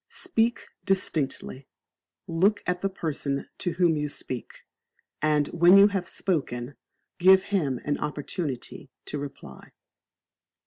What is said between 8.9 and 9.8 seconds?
to reply.